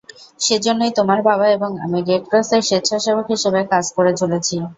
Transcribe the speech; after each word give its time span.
সেজন্যই 0.39 0.93
তোমার 0.97 1.19
বাবা 1.29 1.45
এবং 1.49 1.71
আমি 1.85 1.99
রেড 2.01 2.23
ক্রসের 2.29 2.61
সেচ্ছাসেবক 2.69 3.25
হিসেবে 3.33 3.59
কাজ 3.71 3.85
করে 3.97 4.11
চলেছি। 4.21 4.55